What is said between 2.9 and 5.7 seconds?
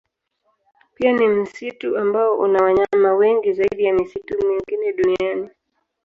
wengi zaidi ya misitu mingine duniani.